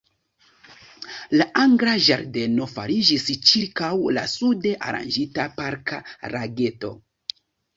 [1.41, 6.01] La Angla ĝardeno fariĝis ĉirkaŭ la sude aranĝita Parka
[6.39, 6.95] lageto.